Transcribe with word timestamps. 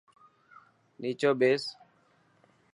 نيچو 0.99 1.31
ٻيس. 1.39 1.63